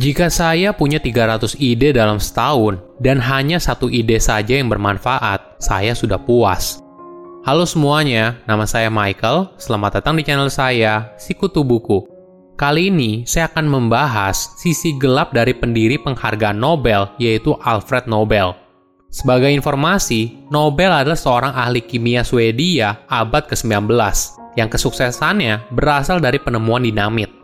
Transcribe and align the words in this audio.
Jika 0.00 0.32
saya 0.32 0.72
punya 0.72 0.96
300 0.96 1.60
ide 1.60 1.92
dalam 1.92 2.16
setahun 2.16 2.80
dan 3.04 3.20
hanya 3.20 3.60
satu 3.60 3.92
ide 3.92 4.16
saja 4.16 4.56
yang 4.56 4.72
bermanfaat, 4.72 5.60
saya 5.60 5.92
sudah 5.92 6.16
puas. 6.16 6.80
Halo 7.44 7.68
semuanya, 7.68 8.40
nama 8.48 8.64
saya 8.64 8.88
Michael. 8.88 9.52
Selamat 9.60 10.00
datang 10.00 10.16
di 10.16 10.24
channel 10.24 10.48
saya, 10.48 11.12
Sikutu 11.20 11.60
Buku. 11.68 12.08
Kali 12.56 12.88
ini 12.88 13.28
saya 13.28 13.52
akan 13.52 13.68
membahas 13.68 14.56
sisi 14.56 14.96
gelap 14.96 15.36
dari 15.36 15.52
pendiri 15.52 16.00
penghargaan 16.00 16.56
Nobel, 16.56 17.12
yaitu 17.20 17.52
Alfred 17.60 18.08
Nobel. 18.08 18.56
Sebagai 19.12 19.52
informasi, 19.52 20.48
Nobel 20.48 20.96
adalah 20.96 21.20
seorang 21.20 21.52
ahli 21.52 21.84
kimia 21.84 22.24
Swedia 22.24 23.04
abad 23.04 23.44
ke-19 23.52 23.92
yang 24.56 24.72
kesuksesannya 24.72 25.68
berasal 25.76 26.24
dari 26.24 26.40
penemuan 26.40 26.88
dinamit. 26.88 27.39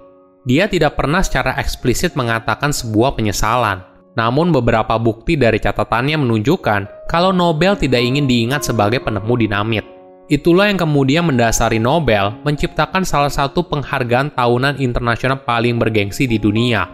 Dia 0.46 0.70
tidak 0.70 0.94
pernah 0.94 1.26
secara 1.26 1.58
eksplisit 1.58 2.14
mengatakan 2.14 2.70
sebuah 2.70 3.18
penyesalan. 3.18 3.82
Namun 4.14 4.54
beberapa 4.54 4.94
bukti 4.94 5.34
dari 5.34 5.58
catatannya 5.58 6.22
menunjukkan 6.22 7.10
kalau 7.10 7.34
Nobel 7.34 7.74
tidak 7.74 7.98
ingin 7.98 8.30
diingat 8.30 8.62
sebagai 8.62 9.02
penemu 9.02 9.34
dinamit. 9.34 9.84
Itulah 10.30 10.70
yang 10.70 10.78
kemudian 10.78 11.26
mendasari 11.26 11.82
Nobel 11.82 12.30
menciptakan 12.46 13.02
salah 13.02 13.30
satu 13.30 13.66
penghargaan 13.66 14.38
tahunan 14.38 14.78
internasional 14.78 15.42
paling 15.42 15.82
bergengsi 15.82 16.30
di 16.30 16.38
dunia. 16.38 16.86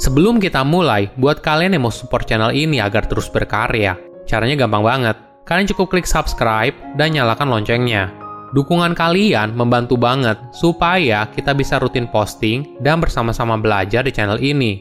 Sebelum 0.00 0.40
kita 0.40 0.64
mulai, 0.64 1.12
buat 1.20 1.44
kalian 1.44 1.76
yang 1.76 1.84
mau 1.84 1.92
support 1.92 2.24
channel 2.24 2.56
ini 2.56 2.80
agar 2.80 3.04
terus 3.04 3.28
berkarya, 3.28 4.00
caranya 4.24 4.64
gampang 4.64 4.84
banget. 4.84 5.16
Kalian 5.44 5.68
cukup 5.76 5.92
klik 5.92 6.08
subscribe 6.08 6.72
dan 6.96 7.12
nyalakan 7.12 7.52
loncengnya. 7.52 8.27
Dukungan 8.56 8.96
kalian 8.96 9.52
membantu 9.52 10.00
banget 10.00 10.40
supaya 10.56 11.28
kita 11.28 11.52
bisa 11.52 11.76
rutin 11.76 12.08
posting 12.08 12.80
dan 12.80 12.96
bersama-sama 12.96 13.60
belajar 13.60 14.00
di 14.00 14.12
channel 14.12 14.40
ini. 14.40 14.80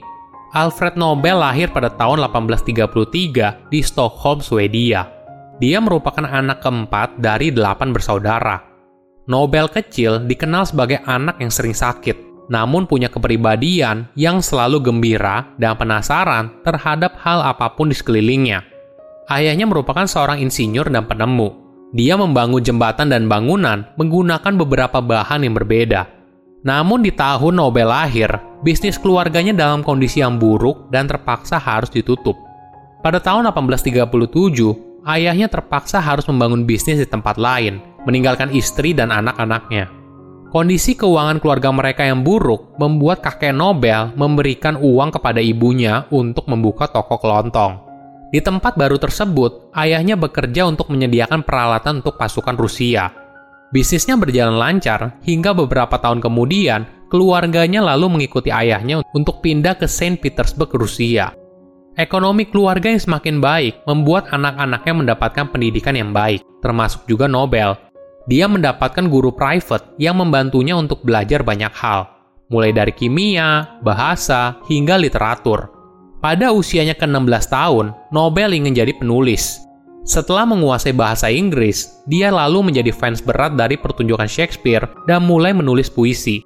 Alfred 0.56 0.96
Nobel 0.96 1.44
lahir 1.44 1.68
pada 1.76 1.92
tahun 1.92 2.24
1833 2.24 3.68
di 3.68 3.80
Stockholm, 3.84 4.40
Swedia. 4.40 5.12
Dia 5.60 5.84
merupakan 5.84 6.24
anak 6.24 6.64
keempat 6.64 7.20
dari 7.20 7.52
delapan 7.52 7.92
bersaudara. 7.92 8.64
Nobel 9.28 9.68
kecil 9.68 10.24
dikenal 10.24 10.64
sebagai 10.64 11.04
anak 11.04 11.44
yang 11.44 11.52
sering 11.52 11.76
sakit, 11.76 12.48
namun 12.48 12.88
punya 12.88 13.12
kepribadian 13.12 14.08
yang 14.16 14.40
selalu 14.40 14.80
gembira 14.80 15.52
dan 15.60 15.76
penasaran 15.76 16.64
terhadap 16.64 17.20
hal 17.20 17.44
apa 17.44 17.76
pun 17.76 17.92
di 17.92 17.96
sekelilingnya. 18.00 18.64
Ayahnya 19.28 19.68
merupakan 19.68 20.08
seorang 20.08 20.40
insinyur 20.40 20.88
dan 20.88 21.04
penemu, 21.04 21.67
dia 21.96 22.20
membangun 22.20 22.60
jembatan 22.60 23.08
dan 23.08 23.32
bangunan 23.32 23.88
menggunakan 23.96 24.54
beberapa 24.60 25.00
bahan 25.00 25.48
yang 25.48 25.56
berbeda. 25.56 26.08
Namun 26.68 27.00
di 27.00 27.16
tahun 27.16 27.56
Nobel 27.56 27.88
lahir, 27.88 28.28
bisnis 28.60 29.00
keluarganya 29.00 29.56
dalam 29.56 29.86
kondisi 29.88 30.20
yang 30.20 30.36
buruk 30.36 30.92
dan 30.92 31.08
terpaksa 31.08 31.56
harus 31.56 31.88
ditutup. 31.88 32.36
Pada 33.00 33.24
tahun 33.24 33.48
1837, 33.48 35.08
ayahnya 35.08 35.48
terpaksa 35.48 36.04
harus 36.04 36.28
membangun 36.28 36.68
bisnis 36.68 37.00
di 37.00 37.08
tempat 37.08 37.40
lain, 37.40 37.80
meninggalkan 38.04 38.52
istri 38.52 38.92
dan 38.92 39.16
anak-anaknya. 39.16 39.88
Kondisi 40.52 40.96
keuangan 40.96 41.40
keluarga 41.40 41.72
mereka 41.72 42.04
yang 42.04 42.24
buruk 42.24 42.76
membuat 42.76 43.24
kakek 43.24 43.56
Nobel 43.56 44.12
memberikan 44.16 44.76
uang 44.76 45.16
kepada 45.16 45.40
ibunya 45.40 46.04
untuk 46.12 46.52
membuka 46.52 46.88
toko 46.92 47.16
kelontong. 47.20 47.87
Di 48.28 48.44
tempat 48.44 48.76
baru 48.76 49.00
tersebut, 49.00 49.72
ayahnya 49.72 50.20
bekerja 50.20 50.68
untuk 50.68 50.92
menyediakan 50.92 51.48
peralatan 51.48 52.04
untuk 52.04 52.20
pasukan 52.20 52.60
Rusia. 52.60 53.08
Bisnisnya 53.72 54.20
berjalan 54.20 54.60
lancar 54.60 55.20
hingga 55.24 55.56
beberapa 55.56 55.96
tahun 55.96 56.20
kemudian, 56.20 57.08
keluarganya 57.08 57.80
lalu 57.84 58.20
mengikuti 58.20 58.52
ayahnya 58.52 59.00
untuk 59.16 59.40
pindah 59.40 59.80
ke 59.80 59.88
Saint 59.88 60.20
Petersburg, 60.20 60.76
Rusia. 60.76 61.32
Ekonomi 61.96 62.46
keluarga 62.46 62.92
yang 62.92 63.00
semakin 63.00 63.40
baik 63.40 63.88
membuat 63.88 64.28
anak-anaknya 64.36 64.94
mendapatkan 64.94 65.46
pendidikan 65.48 65.96
yang 65.96 66.12
baik, 66.12 66.44
termasuk 66.60 67.08
juga 67.08 67.32
Nobel. 67.32 67.80
Dia 68.28 68.52
mendapatkan 68.52 69.08
guru 69.08 69.32
private 69.32 69.96
yang 69.96 70.20
membantunya 70.20 70.76
untuk 70.76 71.00
belajar 71.08 71.48
banyak 71.48 71.72
hal, 71.80 72.12
mulai 72.52 72.76
dari 72.76 72.92
kimia, 72.92 73.80
bahasa, 73.80 74.60
hingga 74.68 75.00
literatur. 75.00 75.77
Pada 76.18 76.50
usianya 76.50 76.98
ke-16 76.98 77.46
tahun, 77.54 77.94
Nobel 78.10 78.58
ingin 78.58 78.74
jadi 78.74 78.90
penulis. 78.98 79.62
Setelah 80.02 80.50
menguasai 80.50 80.96
bahasa 80.96 81.30
Inggris, 81.30 82.02
dia 82.10 82.34
lalu 82.34 82.74
menjadi 82.74 82.90
fans 82.90 83.22
berat 83.22 83.54
dari 83.54 83.78
pertunjukan 83.78 84.26
Shakespeare 84.26 84.90
dan 85.06 85.22
mulai 85.30 85.54
menulis 85.54 85.94
puisi. 85.94 86.42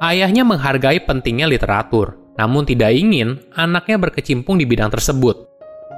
Ayahnya 0.00 0.48
menghargai 0.48 1.04
pentingnya 1.04 1.44
literatur, 1.44 2.16
namun 2.40 2.64
tidak 2.64 2.96
ingin 2.96 3.36
anaknya 3.52 4.00
berkecimpung 4.00 4.56
di 4.56 4.64
bidang 4.64 4.88
tersebut. 4.88 5.44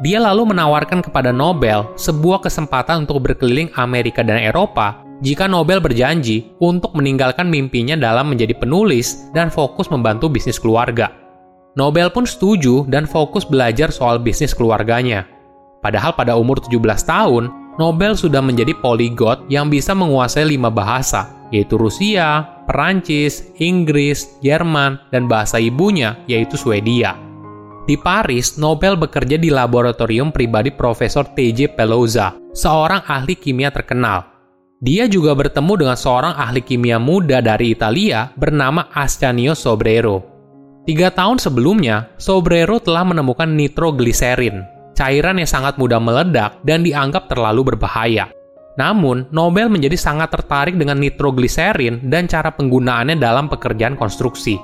Dia 0.03 0.19
lalu 0.19 0.51
menawarkan 0.51 1.07
kepada 1.07 1.31
Nobel 1.31 1.87
sebuah 1.95 2.43
kesempatan 2.43 3.07
untuk 3.07 3.23
berkeliling 3.31 3.71
Amerika 3.79 4.27
dan 4.27 4.43
Eropa 4.43 5.07
jika 5.23 5.47
Nobel 5.47 5.79
berjanji 5.79 6.51
untuk 6.59 6.91
meninggalkan 6.99 7.47
mimpinya 7.47 7.95
dalam 7.95 8.35
menjadi 8.35 8.59
penulis 8.59 9.31
dan 9.31 9.55
fokus 9.55 9.87
membantu 9.87 10.27
bisnis 10.27 10.59
keluarga. 10.59 11.24
Nobel 11.75 12.07
pun 12.15 12.23
setuju 12.23 12.87
dan 12.87 13.03
fokus 13.03 13.43
belajar 13.43 13.91
soal 13.91 14.23
bisnis 14.23 14.55
keluarganya. 14.55 15.27
Padahal 15.83 16.15
pada 16.15 16.39
umur 16.39 16.63
17 16.63 16.79
tahun, 17.03 17.51
Nobel 17.75 18.15
sudah 18.15 18.39
menjadi 18.39 18.71
poligot 18.79 19.43
yang 19.51 19.67
bisa 19.67 19.91
menguasai 19.91 20.47
lima 20.47 20.71
bahasa, 20.71 21.35
yaitu 21.51 21.75
Rusia, 21.75 22.47
Perancis, 22.71 23.51
Inggris, 23.59 24.39
Jerman, 24.39 25.03
dan 25.11 25.27
bahasa 25.27 25.59
ibunya, 25.59 26.15
yaitu 26.31 26.55
Swedia. 26.55 27.19
Di 27.85 27.99
Paris, 27.99 28.57
Nobel 28.57 28.97
bekerja 28.97 29.37
di 29.37 29.53
laboratorium 29.53 30.33
pribadi 30.33 30.73
Profesor 30.73 31.27
T.J. 31.27 31.77
Pelosa, 31.77 32.33
seorang 32.57 33.05
ahli 33.05 33.37
kimia 33.37 33.69
terkenal. 33.75 34.25
Dia 34.81 35.11
juga 35.11 35.37
bertemu 35.37 35.85
dengan 35.85 35.99
seorang 35.99 36.33
ahli 36.39 36.65
kimia 36.65 36.97
muda 36.97 37.45
dari 37.45 37.75
Italia 37.75 38.33
bernama 38.39 38.89
Ascanio 38.95 39.53
Sobrero. 39.53 40.34
Tiga 40.85 41.09
tahun 41.09 41.41
sebelumnya, 41.41 42.13
Sobrero 42.21 42.77
telah 42.77 43.09
menemukan 43.09 43.49
nitrogliserin, 43.49 44.69
cairan 44.93 45.41
yang 45.41 45.49
sangat 45.49 45.81
mudah 45.81 45.97
meledak 45.97 46.61
dan 46.61 46.85
dianggap 46.85 47.25
terlalu 47.33 47.73
berbahaya. 47.73 48.29
Namun, 48.77 49.25
Nobel 49.33 49.73
menjadi 49.73 49.97
sangat 49.97 50.37
tertarik 50.37 50.77
dengan 50.77 51.01
nitrogliserin 51.01 52.13
dan 52.13 52.29
cara 52.29 52.53
penggunaannya 52.53 53.17
dalam 53.17 53.49
pekerjaan 53.49 53.97
konstruksi. 53.97 54.61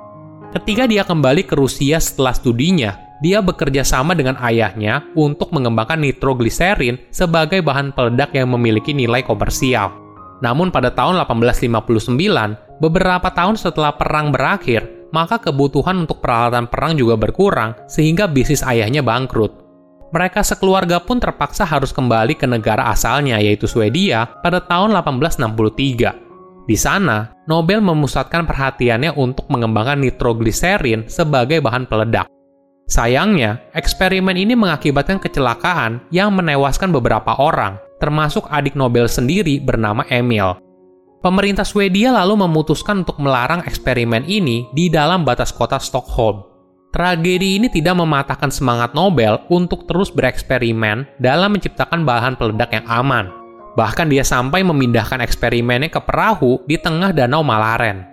Ketika 0.52 0.84
dia 0.84 1.08
kembali 1.08 1.48
ke 1.48 1.56
Rusia 1.56 1.96
setelah 1.96 2.36
studinya, 2.36 3.00
dia 3.24 3.40
bekerja 3.40 3.80
sama 3.80 4.12
dengan 4.12 4.36
ayahnya 4.44 5.00
untuk 5.16 5.48
mengembangkan 5.56 6.04
nitrogliserin 6.04 7.00
sebagai 7.08 7.64
bahan 7.64 7.96
peledak 7.96 8.36
yang 8.36 8.52
memiliki 8.52 8.92
nilai 8.92 9.24
komersial. 9.24 9.88
Namun 10.44 10.68
pada 10.68 10.92
tahun 10.92 11.16
1859, 11.24 12.76
beberapa 12.76 13.28
tahun 13.32 13.56
setelah 13.56 13.96
perang 13.96 14.32
berakhir, 14.32 14.99
maka 15.10 15.38
kebutuhan 15.38 16.06
untuk 16.06 16.22
peralatan 16.22 16.66
perang 16.66 16.98
juga 16.98 17.14
berkurang 17.18 17.74
sehingga 17.86 18.26
bisnis 18.30 18.62
ayahnya 18.62 19.02
bangkrut. 19.02 19.52
Mereka 20.10 20.42
sekeluarga 20.42 20.98
pun 20.98 21.22
terpaksa 21.22 21.62
harus 21.62 21.94
kembali 21.94 22.34
ke 22.34 22.42
negara 22.46 22.90
asalnya 22.90 23.38
yaitu 23.38 23.70
Swedia 23.70 24.26
pada 24.42 24.58
tahun 24.58 24.90
1863. 24.98 26.66
Di 26.66 26.76
sana, 26.78 27.30
Nobel 27.46 27.82
memusatkan 27.82 28.46
perhatiannya 28.46 29.14
untuk 29.14 29.46
mengembangkan 29.50 29.98
nitrogliserin 30.02 31.06
sebagai 31.06 31.62
bahan 31.62 31.86
peledak. 31.86 32.26
Sayangnya, 32.90 33.70
eksperimen 33.70 34.34
ini 34.34 34.58
mengakibatkan 34.58 35.22
kecelakaan 35.22 36.02
yang 36.10 36.34
menewaskan 36.34 36.90
beberapa 36.90 37.38
orang, 37.38 37.78
termasuk 38.02 38.50
adik 38.50 38.74
Nobel 38.74 39.06
sendiri 39.06 39.62
bernama 39.62 40.02
Emil. 40.10 40.58
Pemerintah 41.20 41.68
Swedia 41.68 42.16
lalu 42.16 42.48
memutuskan 42.48 43.04
untuk 43.04 43.20
melarang 43.20 43.60
eksperimen 43.68 44.24
ini 44.24 44.72
di 44.72 44.88
dalam 44.88 45.20
batas 45.20 45.52
kota 45.52 45.76
Stockholm. 45.76 46.48
Tragedi 46.96 47.60
ini 47.60 47.68
tidak 47.68 48.00
mematahkan 48.00 48.48
semangat 48.48 48.96
Nobel 48.96 49.36
untuk 49.52 49.84
terus 49.84 50.08
bereksperimen 50.08 51.04
dalam 51.20 51.52
menciptakan 51.52 52.08
bahan 52.08 52.40
peledak 52.40 52.72
yang 52.72 52.88
aman. 52.88 53.28
Bahkan 53.76 54.08
dia 54.08 54.24
sampai 54.24 54.64
memindahkan 54.64 55.20
eksperimennya 55.20 55.92
ke 55.92 56.00
perahu 56.00 56.64
di 56.64 56.80
tengah 56.80 57.12
danau 57.12 57.44
Malaren. 57.44 58.08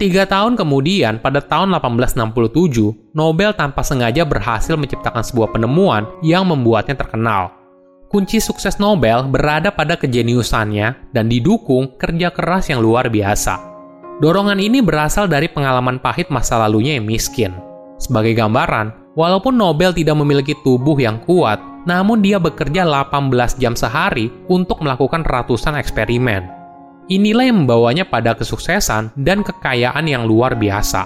Tiga 0.00 0.24
tahun 0.24 0.56
kemudian, 0.56 1.20
pada 1.20 1.44
tahun 1.44 1.76
1867, 1.76 3.12
Nobel 3.12 3.52
tanpa 3.52 3.84
sengaja 3.84 4.24
berhasil 4.24 4.80
menciptakan 4.80 5.20
sebuah 5.20 5.52
penemuan 5.52 6.08
yang 6.24 6.48
membuatnya 6.48 6.96
terkenal. 6.96 7.55
Kunci 8.16 8.40
sukses 8.40 8.80
Nobel 8.80 9.28
berada 9.28 9.68
pada 9.68 9.92
kejeniusannya 9.92 11.12
dan 11.12 11.28
didukung 11.28 12.00
kerja 12.00 12.32
keras 12.32 12.72
yang 12.72 12.80
luar 12.80 13.12
biasa. 13.12 13.60
Dorongan 14.24 14.56
ini 14.56 14.80
berasal 14.80 15.28
dari 15.28 15.52
pengalaman 15.52 16.00
pahit 16.00 16.32
masa 16.32 16.56
lalunya 16.56 16.96
yang 16.96 17.04
miskin. 17.04 17.52
Sebagai 18.00 18.32
gambaran, 18.32 19.12
walaupun 19.20 19.60
Nobel 19.60 19.92
tidak 19.92 20.16
memiliki 20.16 20.56
tubuh 20.64 20.96
yang 20.96 21.20
kuat, 21.28 21.60
namun 21.84 22.24
dia 22.24 22.40
bekerja 22.40 22.88
18 22.88 23.60
jam 23.60 23.76
sehari 23.76 24.32
untuk 24.48 24.80
melakukan 24.80 25.20
ratusan 25.20 25.76
eksperimen. 25.76 26.48
Inilah 27.12 27.52
yang 27.52 27.68
membawanya 27.68 28.08
pada 28.08 28.32
kesuksesan 28.32 29.12
dan 29.12 29.44
kekayaan 29.44 30.08
yang 30.08 30.24
luar 30.24 30.56
biasa. 30.56 31.04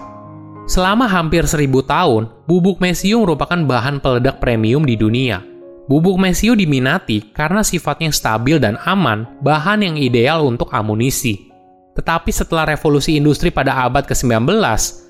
Selama 0.70 1.10
hampir 1.10 1.42
seribu 1.50 1.82
tahun, 1.82 2.30
bubuk 2.46 2.78
mesiu 2.78 3.26
merupakan 3.26 3.58
bahan 3.58 3.98
peledak 3.98 4.38
premium 4.38 4.86
di 4.86 4.94
dunia. 4.94 5.49
Bubuk 5.90 6.22
mesiu 6.22 6.54
diminati 6.54 7.34
karena 7.34 7.66
sifatnya 7.66 8.14
stabil 8.14 8.62
dan 8.62 8.78
aman, 8.86 9.26
bahan 9.42 9.82
yang 9.82 9.98
ideal 9.98 10.46
untuk 10.46 10.70
amunisi. 10.70 11.50
Tetapi 11.98 12.30
setelah 12.30 12.62
revolusi 12.62 13.18
industri 13.18 13.50
pada 13.50 13.74
abad 13.74 14.06
ke-19, 14.06 14.54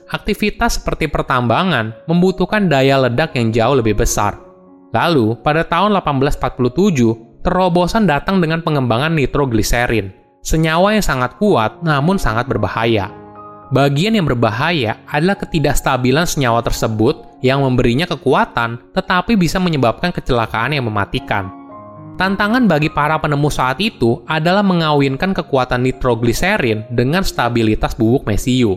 aktivitas 0.08 0.80
seperti 0.80 1.12
pertambangan 1.12 1.92
membutuhkan 2.08 2.64
daya 2.72 2.96
ledak 2.96 3.36
yang 3.36 3.52
jauh 3.52 3.76
lebih 3.76 4.00
besar. 4.00 4.40
Lalu, 4.96 5.36
pada 5.44 5.68
tahun 5.68 6.00
1847, 6.00 7.44
terobosan 7.44 8.08
datang 8.08 8.40
dengan 8.40 8.64
pengembangan 8.64 9.12
nitrogliserin, 9.12 10.16
senyawa 10.40 10.96
yang 10.96 11.04
sangat 11.04 11.36
kuat 11.36 11.84
namun 11.84 12.16
sangat 12.16 12.48
berbahaya. 12.48 13.12
Bagian 13.68 14.16
yang 14.16 14.24
berbahaya 14.24 14.98
adalah 15.06 15.36
ketidakstabilan 15.36 16.24
senyawa 16.24 16.64
tersebut 16.64 17.29
yang 17.40 17.64
memberinya 17.64 18.08
kekuatan 18.08 18.92
tetapi 18.96 19.36
bisa 19.36 19.60
menyebabkan 19.60 20.12
kecelakaan 20.12 20.76
yang 20.76 20.88
mematikan. 20.88 21.52
Tantangan 22.20 22.68
bagi 22.68 22.92
para 22.92 23.16
penemu 23.16 23.48
saat 23.48 23.80
itu 23.80 24.20
adalah 24.28 24.60
mengawinkan 24.60 25.32
kekuatan 25.32 25.80
nitrogliserin 25.88 26.84
dengan 26.92 27.24
stabilitas 27.24 27.96
bubuk 27.96 28.28
mesiu. 28.28 28.76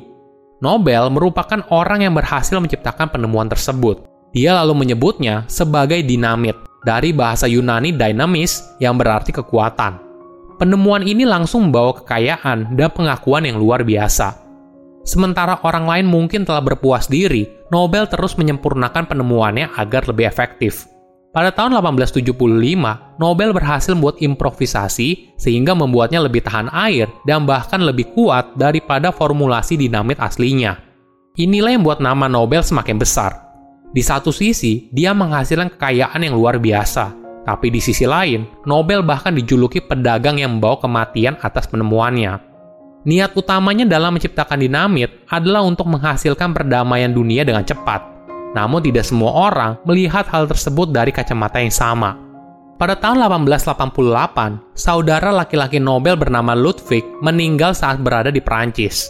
Nobel 0.63 1.11
merupakan 1.11 1.59
orang 1.67 2.07
yang 2.07 2.15
berhasil 2.15 2.55
menciptakan 2.55 3.11
penemuan 3.11 3.51
tersebut. 3.51 4.07
Dia 4.31 4.55
lalu 4.63 4.87
menyebutnya 4.87 5.43
sebagai 5.51 5.99
dinamit, 6.07 6.55
dari 6.83 7.15
bahasa 7.15 7.47
Yunani 7.47 7.95
dynamis 7.95 8.75
yang 8.77 8.99
berarti 8.99 9.31
kekuatan. 9.31 9.97
Penemuan 10.59 11.03
ini 11.03 11.25
langsung 11.25 11.67
membawa 11.67 11.97
kekayaan 12.03 12.75
dan 12.77 12.89
pengakuan 12.91 13.47
yang 13.47 13.57
luar 13.57 13.81
biasa. 13.81 14.42
Sementara 15.03 15.59
orang 15.67 15.83
lain 15.83 16.07
mungkin 16.07 16.47
telah 16.47 16.63
berpuas 16.63 17.11
diri, 17.11 17.43
Nobel 17.75 18.07
terus 18.07 18.39
menyempurnakan 18.39 19.03
penemuannya 19.03 19.75
agar 19.75 20.07
lebih 20.07 20.23
efektif. 20.23 20.87
Pada 21.33 21.49
tahun 21.49 21.75
1875, 21.81 23.19
Nobel 23.19 23.51
berhasil 23.51 23.91
membuat 23.97 24.21
improvisasi 24.21 25.33
sehingga 25.35 25.73
membuatnya 25.73 26.23
lebih 26.23 26.45
tahan 26.45 26.69
air 26.71 27.09
dan 27.27 27.43
bahkan 27.43 27.81
lebih 27.81 28.13
kuat 28.15 28.53
daripada 28.55 29.09
formulasi 29.09 29.75
dinamit 29.75 30.21
aslinya. 30.21 30.77
Inilah 31.35 31.73
yang 31.73 31.81
membuat 31.81 32.05
nama 32.05 32.29
Nobel 32.29 32.61
semakin 32.61 33.01
besar. 33.01 33.43
Di 33.91 34.05
satu 34.05 34.29
sisi, 34.29 34.87
dia 34.93 35.11
menghasilkan 35.11 35.73
kekayaan 35.73 36.21
yang 36.21 36.37
luar 36.37 36.61
biasa, 36.61 37.17
tapi 37.43 37.67
di 37.67 37.83
sisi 37.83 38.07
lain, 38.07 38.47
Nobel 38.63 39.03
bahkan 39.03 39.35
dijuluki 39.35 39.83
pedagang 39.83 40.39
yang 40.39 40.57
membawa 40.57 40.79
kematian 40.79 41.35
atas 41.43 41.67
penemuannya. 41.67 42.52
Niat 43.03 43.35
utamanya 43.35 43.83
dalam 43.83 44.15
menciptakan 44.15 44.63
dinamit 44.63 45.11
adalah 45.27 45.63
untuk 45.67 45.91
menghasilkan 45.91 46.55
perdamaian 46.55 47.11
dunia 47.11 47.43
dengan 47.43 47.67
cepat 47.67 48.13
namun 48.53 48.79
tidak 48.85 49.03
semua 49.03 49.33
orang 49.33 49.81
melihat 49.83 50.29
hal 50.29 50.45
tersebut 50.45 50.93
dari 50.93 51.09
kacamata 51.09 51.59
yang 51.59 51.73
sama. 51.73 52.15
Pada 52.77 52.97
tahun 52.97 53.21
1888, 53.21 54.73
saudara 54.73 55.29
laki-laki 55.29 55.77
Nobel 55.77 56.17
bernama 56.17 56.57
Ludwig 56.57 57.05
meninggal 57.21 57.77
saat 57.77 58.01
berada 58.01 58.33
di 58.33 58.41
Perancis. 58.41 59.09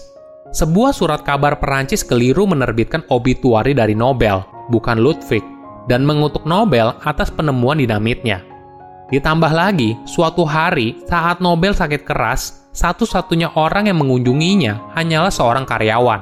Sebuah 0.53 0.93
surat 0.93 1.23
kabar 1.25 1.57
Perancis 1.57 2.05
keliru 2.05 2.45
menerbitkan 2.45 3.01
obituari 3.09 3.73
dari 3.73 3.97
Nobel, 3.97 4.43
bukan 4.69 5.01
Ludwig, 5.01 5.41
dan 5.89 6.05
mengutuk 6.05 6.45
Nobel 6.45 6.93
atas 7.01 7.33
penemuan 7.33 7.81
dinamitnya. 7.81 8.43
Ditambah 9.09 9.49
lagi, 9.49 9.97
suatu 10.05 10.45
hari 10.45 11.01
saat 11.09 11.41
Nobel 11.41 11.73
sakit 11.73 12.05
keras, 12.05 12.62
satu-satunya 12.73 13.53
orang 13.55 13.87
yang 13.87 14.01
mengunjunginya 14.01 14.97
hanyalah 14.97 15.29
seorang 15.29 15.63
karyawan. 15.63 16.21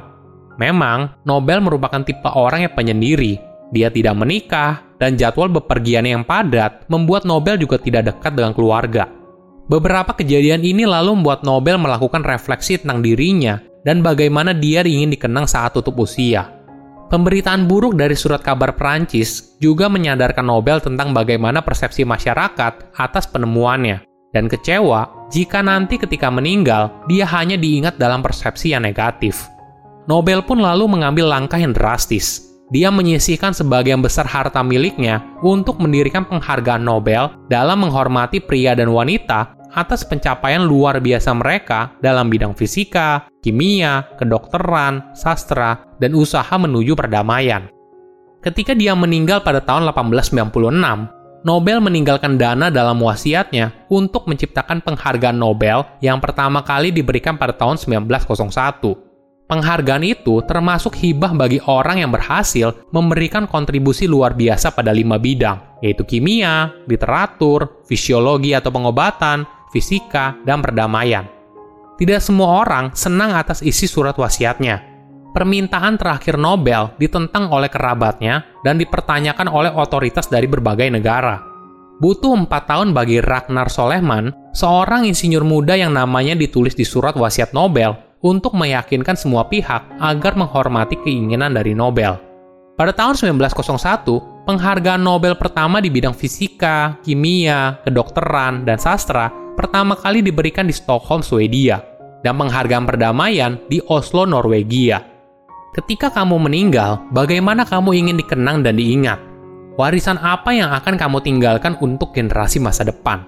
Memang, 0.60 1.18
Nobel 1.26 1.64
merupakan 1.64 2.04
tipe 2.04 2.28
orang 2.28 2.68
yang 2.68 2.74
penyendiri. 2.76 3.40
Dia 3.72 3.88
tidak 3.88 4.20
menikah, 4.20 4.84
dan 5.02 5.18
jadwal 5.18 5.50
bepergian 5.50 6.06
yang 6.06 6.22
padat 6.22 6.86
membuat 6.86 7.26
Nobel 7.26 7.58
juga 7.58 7.82
tidak 7.82 8.14
dekat 8.14 8.38
dengan 8.38 8.54
keluarga. 8.54 9.10
Beberapa 9.66 10.14
kejadian 10.14 10.62
ini 10.62 10.86
lalu 10.86 11.18
membuat 11.18 11.42
Nobel 11.42 11.82
melakukan 11.82 12.22
refleksi 12.22 12.78
tentang 12.78 13.02
dirinya 13.02 13.58
dan 13.82 14.06
bagaimana 14.06 14.54
dia 14.54 14.86
ingin 14.86 15.10
dikenang 15.10 15.50
saat 15.50 15.74
tutup 15.74 15.98
usia. 16.04 16.54
Pemberitaan 17.10 17.68
buruk 17.68 17.98
dari 17.98 18.16
surat 18.16 18.40
kabar 18.40 18.78
Perancis 18.78 19.58
juga 19.58 19.92
menyadarkan 19.92 20.46
Nobel 20.46 20.80
tentang 20.80 21.12
bagaimana 21.12 21.60
persepsi 21.66 22.08
masyarakat 22.08 22.96
atas 22.96 23.26
penemuannya, 23.28 24.06
dan 24.32 24.48
kecewa 24.52 25.28
jika 25.32 25.64
nanti 25.64 25.96
ketika 25.96 26.28
meninggal 26.28 26.92
dia 27.08 27.24
hanya 27.28 27.56
diingat 27.56 27.96
dalam 27.96 28.20
persepsi 28.20 28.76
yang 28.76 28.84
negatif. 28.84 29.48
Nobel 30.10 30.42
pun 30.44 30.60
lalu 30.60 30.90
mengambil 30.90 31.30
langkah 31.30 31.62
yang 31.62 31.72
drastis. 31.72 32.52
Dia 32.72 32.88
menyisihkan 32.88 33.52
sebagian 33.52 34.00
besar 34.00 34.24
harta 34.24 34.64
miliknya 34.64 35.20
untuk 35.44 35.80
mendirikan 35.84 36.24
penghargaan 36.24 36.84
Nobel 36.84 37.28
dalam 37.52 37.84
menghormati 37.84 38.40
pria 38.40 38.72
dan 38.72 38.96
wanita 38.96 39.60
atas 39.72 40.04
pencapaian 40.04 40.64
luar 40.64 41.00
biasa 41.00 41.32
mereka 41.36 41.96
dalam 42.04 42.28
bidang 42.28 42.56
fisika, 42.56 43.28
kimia, 43.40 44.04
kedokteran, 44.20 45.16
sastra, 45.16 45.80
dan 46.00 46.16
usaha 46.16 46.52
menuju 46.52 46.96
perdamaian. 46.96 47.72
Ketika 48.42 48.74
dia 48.74 48.98
meninggal 48.98 49.46
pada 49.46 49.62
tahun 49.62 49.86
1896, 49.94 51.21
Nobel 51.42 51.82
meninggalkan 51.82 52.38
dana 52.38 52.70
dalam 52.70 53.02
wasiatnya 53.02 53.74
untuk 53.90 54.30
menciptakan 54.30 54.86
penghargaan 54.86 55.34
Nobel 55.34 55.82
yang 55.98 56.22
pertama 56.22 56.62
kali 56.62 56.94
diberikan 56.94 57.34
pada 57.34 57.50
tahun 57.58 57.82
1901. 57.82 59.12
Penghargaan 59.50 60.06
itu 60.06 60.40
termasuk 60.48 60.96
hibah 60.96 61.34
bagi 61.36 61.60
orang 61.68 62.00
yang 62.00 62.14
berhasil 62.14 62.72
memberikan 62.94 63.50
kontribusi 63.50 64.08
luar 64.08 64.32
biasa 64.38 64.72
pada 64.72 64.96
lima 64.96 65.20
bidang, 65.20 65.82
yaitu 65.84 66.08
kimia, 66.08 66.72
literatur, 66.88 67.84
fisiologi 67.84 68.56
atau 68.56 68.72
pengobatan, 68.72 69.44
fisika, 69.74 70.40
dan 70.48 70.64
perdamaian. 70.64 71.28
Tidak 72.00 72.22
semua 72.24 72.64
orang 72.64 72.96
senang 72.96 73.36
atas 73.36 73.60
isi 73.66 73.90
surat 73.90 74.16
wasiatnya. 74.16 74.88
Permintaan 75.36 76.00
terakhir 76.00 76.40
Nobel 76.40 76.96
ditentang 76.96 77.52
oleh 77.52 77.68
kerabatnya 77.68 78.51
dan 78.62 78.78
dipertanyakan 78.82 79.50
oleh 79.50 79.72
otoritas 79.74 80.30
dari 80.30 80.46
berbagai 80.50 80.90
negara. 80.90 81.42
Butuh 82.02 82.34
empat 82.34 82.66
tahun 82.66 82.98
bagi 82.98 83.22
Ragnar 83.22 83.70
Soleman, 83.70 84.34
seorang 84.58 85.06
insinyur 85.06 85.46
muda 85.46 85.78
yang 85.78 85.94
namanya 85.94 86.34
ditulis 86.34 86.74
di 86.74 86.82
surat 86.82 87.14
wasiat 87.14 87.54
Nobel, 87.54 87.94
untuk 88.22 88.54
meyakinkan 88.54 89.18
semua 89.18 89.50
pihak 89.50 89.86
agar 89.98 90.34
menghormati 90.38 90.98
keinginan 91.02 91.54
dari 91.54 91.74
Nobel. 91.74 92.18
Pada 92.78 92.94
tahun 92.94 93.14
1901, 93.38 94.48
penghargaan 94.50 95.02
Nobel 95.02 95.38
pertama 95.38 95.78
di 95.78 95.94
bidang 95.94 96.18
fisika, 96.18 96.98
kimia, 97.06 97.78
kedokteran, 97.86 98.66
dan 98.66 98.82
sastra 98.82 99.30
pertama 99.54 99.94
kali 99.94 100.26
diberikan 100.26 100.66
di 100.66 100.74
Stockholm, 100.74 101.22
Swedia, 101.22 101.78
dan 102.26 102.38
penghargaan 102.40 102.90
perdamaian 102.90 103.62
di 103.70 103.78
Oslo, 103.86 104.26
Norwegia. 104.26 105.11
Ketika 105.72 106.12
kamu 106.12 106.52
meninggal, 106.52 107.00
bagaimana 107.16 107.64
kamu 107.64 107.96
ingin 107.96 108.20
dikenang 108.20 108.60
dan 108.60 108.76
diingat? 108.76 109.24
Warisan 109.80 110.20
apa 110.20 110.52
yang 110.52 110.68
akan 110.68 111.00
kamu 111.00 111.24
tinggalkan 111.24 111.80
untuk 111.80 112.12
generasi 112.12 112.60
masa 112.60 112.84
depan? 112.84 113.24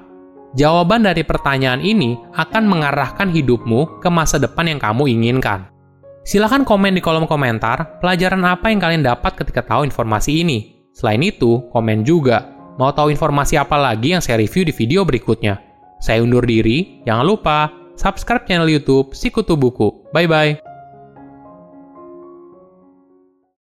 Jawaban 0.52 1.08
dari 1.08 1.24
pertanyaan 1.24 1.80
ini 1.80 2.20
akan 2.36 2.68
mengarahkan 2.68 3.32
hidupmu 3.32 4.04
ke 4.04 4.12
masa 4.12 4.44
depan 4.44 4.76
yang 4.76 4.80
kamu 4.84 5.08
inginkan. 5.16 5.72
Silahkan 6.28 6.68
komen 6.68 7.00
di 7.00 7.02
kolom 7.02 7.32
komentar 7.32 8.04
pelajaran 8.04 8.44
apa 8.44 8.68
yang 8.68 8.84
kalian 8.84 9.08
dapat 9.08 9.40
ketika 9.40 9.64
tahu 9.64 9.88
informasi 9.88 10.44
ini. 10.44 10.84
Selain 10.92 11.24
itu, 11.24 11.64
komen 11.72 12.04
juga 12.04 12.52
mau 12.76 12.92
tahu 12.92 13.08
informasi 13.08 13.56
apa 13.56 13.80
lagi 13.80 14.12
yang 14.12 14.22
saya 14.22 14.44
review 14.44 14.68
di 14.68 14.76
video 14.76 15.08
berikutnya. 15.08 15.64
Saya 16.04 16.20
undur 16.20 16.44
diri, 16.44 17.00
jangan 17.08 17.24
lupa 17.24 17.72
subscribe 17.96 18.44
channel 18.44 18.68
YouTube 18.68 19.16
Sikutu 19.16 19.56
Buku. 19.56 20.12
Bye 20.12 20.28
bye. 20.28 20.73